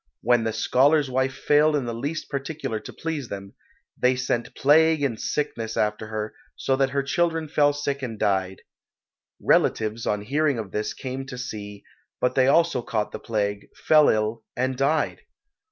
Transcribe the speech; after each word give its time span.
When 0.21 0.45
the 0.45 0.51
scholar's 0.51 1.11
wife 1.11 1.35
failed 1.35 1.75
in 1.75 1.85
the 1.85 1.93
least 1.93 2.27
particular 2.27 2.79
to 2.79 2.91
please 2.91 3.29
them, 3.29 3.53
they 3.95 4.15
sent 4.15 4.55
plague 4.55 5.03
and 5.03 5.21
sickness 5.21 5.77
after 5.77 6.07
her, 6.07 6.33
so 6.55 6.75
that 6.77 6.89
her 6.89 7.03
children 7.03 7.47
fell 7.47 7.71
sick 7.71 8.01
and 8.01 8.17
died. 8.17 8.63
Relatives 9.39 10.07
on 10.07 10.21
hearing 10.23 10.57
of 10.57 10.71
this 10.71 10.95
came 10.95 11.27
to 11.27 11.37
see, 11.37 11.83
but 12.19 12.33
they 12.33 12.47
also 12.47 12.81
caught 12.81 13.11
the 13.11 13.19
plague, 13.19 13.67
fell 13.75 14.09
ill 14.09 14.43
and 14.57 14.75
died. 14.75 15.21